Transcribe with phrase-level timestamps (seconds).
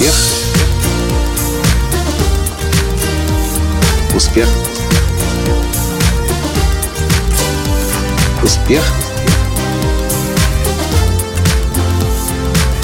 [0.00, 0.14] Успех.
[4.16, 4.48] Успех.
[8.42, 8.82] Успех.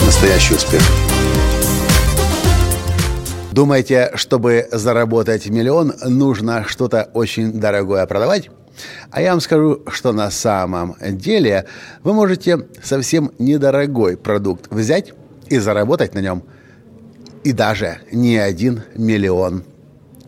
[0.05, 0.83] Настоящий успех.
[3.53, 8.51] Думаете, чтобы заработать миллион, нужно что-то очень дорогое продавать?
[9.11, 11.65] А я вам скажу, что на самом деле
[12.03, 15.15] вы можете совсем недорогой продукт взять
[15.49, 16.43] и заработать на нем
[17.47, 19.63] и даже не один миллион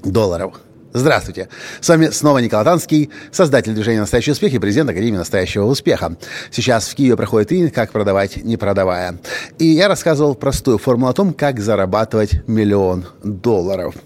[0.05, 0.61] долларов.
[0.93, 1.49] Здравствуйте!
[1.81, 6.17] С вами снова Николай Танский, создатель движения «Настоящий успех» и президент Академии «Настоящего успеха».
[6.53, 9.19] Сейчас в Киеве проходит тренинг «Как продавать, не продавая».
[9.59, 13.97] И я рассказывал простую формулу о том, как зарабатывать миллион долларов.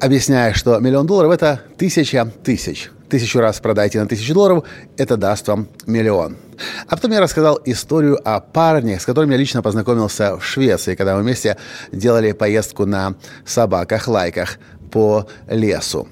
[0.00, 4.64] Объясняя, что миллион долларов– это тысяча тысяч– тысячу раз продайте на тысячу долларов,
[4.96, 6.36] это даст вам миллион.
[6.86, 11.16] А потом я рассказал историю о парне, с которым я лично познакомился в Швеции, когда
[11.16, 11.56] мы вместе
[11.90, 14.58] делали поездку на собаках-лайках
[14.90, 16.08] по лесу.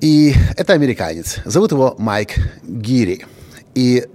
[0.00, 1.38] И это американец.
[1.44, 2.30] Зовут его Майк
[2.62, 3.26] Гири.
[3.74, 4.06] И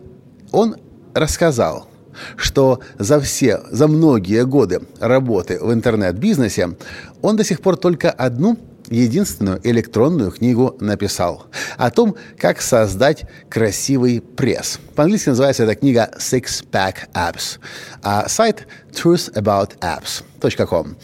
[0.52, 0.76] он
[1.14, 1.88] рассказал,
[2.36, 6.76] что за все, за многие годы работы в интернет-бизнесе
[7.22, 8.58] он до сих пор только одну
[8.90, 11.46] единственную электронную книгу написал
[11.78, 14.80] о том, как создать красивый пресс.
[14.96, 17.60] По-английски называется эта книга Six Pack Apps,
[18.02, 20.96] а сайт truthaboutapps.com.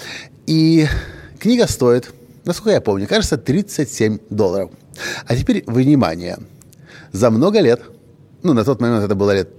[0.47, 0.87] И
[1.39, 2.11] книга стоит,
[2.45, 4.71] насколько я помню, кажется, 37 долларов.
[5.25, 6.37] А теперь внимание.
[7.11, 7.81] За много лет,
[8.41, 9.49] ну, на тот момент это было лет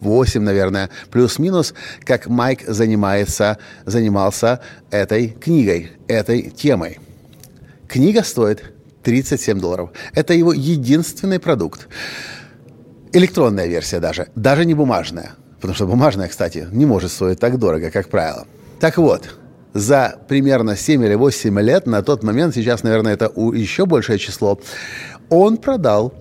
[0.00, 6.98] 8, наверное, плюс-минус, как Майк занимается, занимался этой книгой, этой темой–
[7.92, 9.90] Книга стоит 37 долларов.
[10.14, 11.88] Это его единственный продукт.
[13.12, 15.32] Электронная версия даже, даже не бумажная.
[15.56, 18.46] Потому что бумажная, кстати, не может стоить так дорого, как правило.
[18.80, 19.36] Так вот,
[19.74, 24.58] за примерно 7 или 8 лет, на тот момент, сейчас, наверное, это еще большее число,
[25.28, 26.14] он продал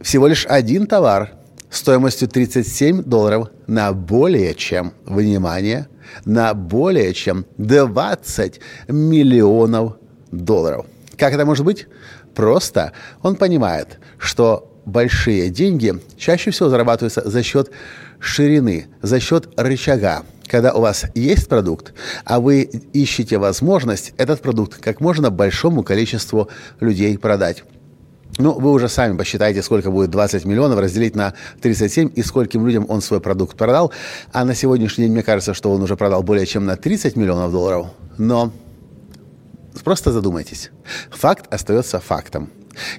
[0.00, 1.34] всего лишь один товар
[1.70, 5.86] стоимостью 37 долларов на более чем, внимание,
[6.24, 10.00] на более чем 20 миллионов
[10.30, 10.86] долларов.
[11.16, 11.86] Как это может быть?
[12.34, 12.92] Просто
[13.22, 17.70] он понимает, что большие деньги чаще всего зарабатываются за счет
[18.18, 20.24] ширины, за счет рычага.
[20.46, 26.48] Когда у вас есть продукт, а вы ищете возможность этот продукт как можно большому количеству
[26.80, 27.62] людей продать.
[28.38, 32.86] Ну, вы уже сами посчитаете, сколько будет 20 миллионов разделить на 37 и скольким людям
[32.88, 33.92] он свой продукт продал.
[34.32, 37.52] А на сегодняшний день мне кажется, что он уже продал более чем на 30 миллионов
[37.52, 37.88] долларов.
[38.18, 38.52] Но
[39.84, 40.70] Просто задумайтесь.
[41.10, 42.50] Факт остается фактом.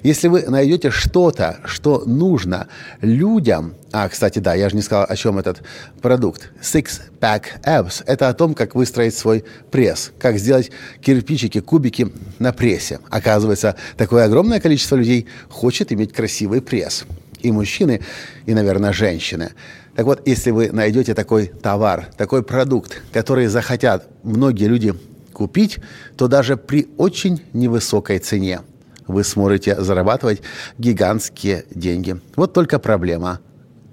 [0.02, 2.68] Если вы найдете что-то, что нужно
[3.00, 5.62] людям, а, кстати, да, я же не сказал, о чем этот
[6.00, 6.50] продукт.
[6.60, 12.52] Six Pack Apps– это о том, как выстроить свой пресс, как сделать кирпичики, кубики на
[12.52, 13.00] прессе.
[13.10, 17.04] Оказывается, такое огромное количество людей хочет иметь красивый пресс.
[17.40, 18.00] И мужчины,
[18.46, 19.52] и, наверное, женщины.
[19.96, 24.94] Так вот, если вы найдете такой товар, такой продукт, который захотят многие люди
[25.32, 25.78] купить,
[26.16, 28.60] то даже при очень невысокой цене
[29.06, 30.42] вы сможете зарабатывать
[30.78, 32.20] гигантские деньги.
[32.36, 33.40] Вот только проблема.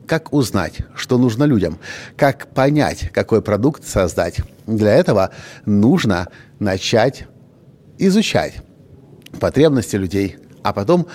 [0.08, 1.78] Как узнать, что нужно людям?
[2.18, 4.38] Как понять, какой продукт создать?
[4.66, 5.32] Для этого
[5.66, 7.26] нужно начать
[8.00, 8.56] изучать
[9.40, 11.08] потребности людей, а потом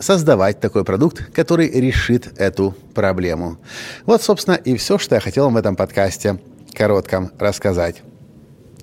[0.00, 3.58] создавать такой продукт, который решит эту проблему.
[4.06, 6.40] Вот, собственно, и все, что я хотел вам в этом подкасте
[6.74, 8.02] коротком рассказать.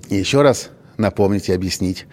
[0.08, 2.06] И еще раз напомнить и объяснить.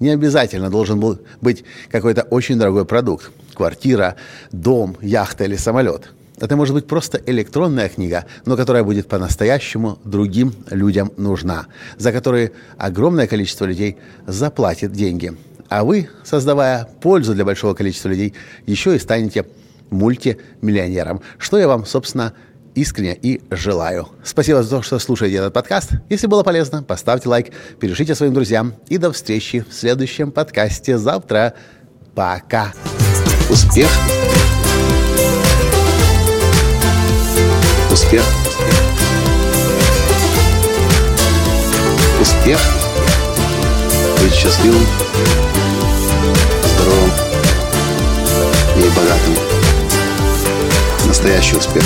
[0.00, 3.30] Не обязательно должен был быть какой-то очень дорогой продукт.
[3.54, 4.16] Квартира,
[4.50, 6.10] дом, яхта или самолет.
[6.40, 11.66] Это может быть просто электронная книга, но которая будет по-настоящему другим людям нужна,
[11.98, 15.34] за которую огромное количество людей заплатит деньги.
[15.68, 18.32] А вы, создавая пользу для большого количества людей,
[18.66, 19.44] еще и станете
[19.90, 22.32] мультимиллионером, что я вам, собственно,
[22.80, 24.08] искренне и желаю.
[24.24, 25.90] Спасибо за то, что слушаете этот подкаст.
[26.08, 28.74] Если было полезно, поставьте лайк, пишите своим друзьям.
[28.88, 31.54] И до встречи в следующем подкасте завтра.
[32.14, 32.72] Пока.
[33.50, 33.88] Успех.
[37.92, 38.24] Успех.
[42.20, 42.60] Успех.
[44.22, 44.86] Быть счастливым,
[46.74, 47.10] здоровым
[48.76, 49.34] и богатым.
[51.06, 51.82] Настоящий успех.